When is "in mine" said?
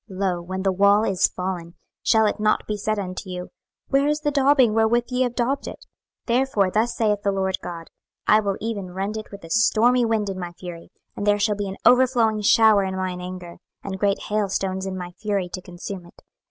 12.83-13.21